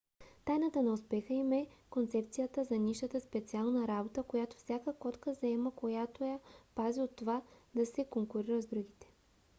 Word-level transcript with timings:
тайната 0.45 0.81
на 0.83 0.93
успеха 0.93 1.33
им 1.33 1.51
е 1.51 1.67
концепцията 1.89 2.63
за 2.63 2.77
нишата 2.77 3.21
специална 3.21 3.87
работа 3.87 4.23
която 4.23 4.57
всяка 4.57 4.93
котка 4.95 5.33
заема 5.33 5.71
която 5.75 6.23
я 6.25 6.39
пази 6.75 7.01
от 7.01 7.15
това 7.15 7.41
да 7.75 7.85
се 7.85 8.05
конкурира 8.05 8.61
с 8.61 8.65
другите 8.67 9.07